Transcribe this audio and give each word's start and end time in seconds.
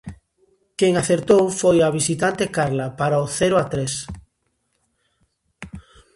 Quen 0.79 0.93
acertou 1.01 1.43
foi 1.61 1.77
a 1.81 1.93
visitante 1.99 2.51
Carla 2.55 2.87
para 2.99 3.23
o 3.25 3.27
cero 3.39 3.55
a 3.63 3.65
tres. 3.73 3.93